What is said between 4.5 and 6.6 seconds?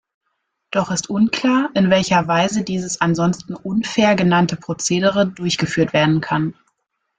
Procedere durchgeführt werden kann.